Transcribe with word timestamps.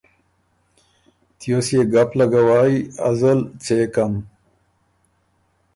تیوس 1.37 1.67
يې 1.75 1.81
ګپ 1.93 2.09
لګوئ 2.19 2.75
ازل 3.07 3.39
څېکم۔ 3.63 4.13